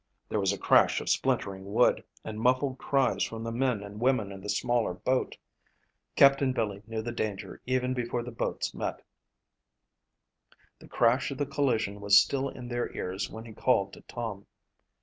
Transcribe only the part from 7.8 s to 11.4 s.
before the boats met. The crash of